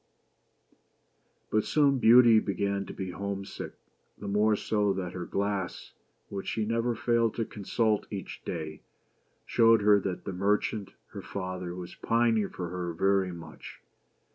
But 1.51 1.63
soon 1.63 1.99
Beauty 1.99 2.39
began 2.39 2.87
to 2.87 2.93
be 2.93 3.11
home 3.11 3.45
sick; 3.45 3.73
the 4.17 4.27
more 4.27 4.55
so 4.55 4.93
that 4.93 5.13
her 5.13 5.27
glass, 5.27 5.91
which 6.27 6.47
she 6.47 6.65
never 6.65 6.95
failed 6.95 7.35
to 7.35 7.45
consult 7.45 8.07
each 8.09 8.41
day, 8.43 8.81
showed 9.45 9.83
her 9.83 9.99
that 9.99 10.25
the 10.25 10.33
merchant, 10.33 10.93
her 11.09 11.21
father, 11.21 11.75
was 11.75 11.93
pining 11.93 12.49
for 12.49 12.69
her 12.69 12.93
very 12.93 13.31
much. 13.31 13.79